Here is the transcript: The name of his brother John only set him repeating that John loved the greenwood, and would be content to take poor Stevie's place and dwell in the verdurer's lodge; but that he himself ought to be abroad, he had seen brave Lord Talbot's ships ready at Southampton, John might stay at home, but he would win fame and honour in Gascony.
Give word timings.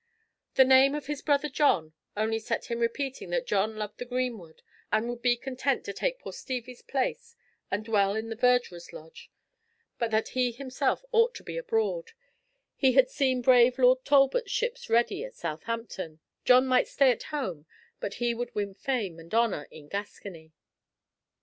The 0.55 0.65
name 0.65 0.95
of 0.95 1.05
his 1.05 1.21
brother 1.21 1.47
John 1.47 1.93
only 2.17 2.39
set 2.39 2.71
him 2.71 2.79
repeating 2.79 3.29
that 3.29 3.45
John 3.45 3.75
loved 3.77 3.99
the 3.99 4.05
greenwood, 4.05 4.63
and 4.91 5.07
would 5.07 5.21
be 5.21 5.37
content 5.37 5.85
to 5.85 5.93
take 5.93 6.17
poor 6.17 6.33
Stevie's 6.33 6.81
place 6.81 7.35
and 7.69 7.85
dwell 7.85 8.15
in 8.15 8.29
the 8.29 8.35
verdurer's 8.35 8.91
lodge; 8.93 9.29
but 9.99 10.09
that 10.09 10.29
he 10.29 10.53
himself 10.53 11.05
ought 11.11 11.35
to 11.35 11.43
be 11.43 11.55
abroad, 11.55 12.13
he 12.75 12.93
had 12.93 13.11
seen 13.11 13.43
brave 13.43 13.77
Lord 13.77 14.03
Talbot's 14.03 14.49
ships 14.49 14.89
ready 14.89 15.23
at 15.23 15.35
Southampton, 15.35 16.19
John 16.45 16.65
might 16.65 16.87
stay 16.87 17.11
at 17.11 17.21
home, 17.29 17.67
but 17.99 18.15
he 18.15 18.33
would 18.33 18.55
win 18.55 18.73
fame 18.73 19.19
and 19.19 19.31
honour 19.31 19.67
in 19.69 19.87
Gascony. 19.87 20.51